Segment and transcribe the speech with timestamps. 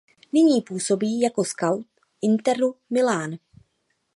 [0.33, 1.87] Nyní působí jako skaut
[2.21, 3.37] Interu Milán.